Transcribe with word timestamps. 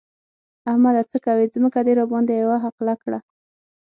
احمده! 0.69 1.03
څه 1.11 1.17
کوې؛ 1.25 1.45
ځمکه 1.55 1.79
دې 1.85 1.93
راباندې 1.99 2.33
يوه 2.43 2.57
حقله 2.65 2.95
کړه. 3.03 3.19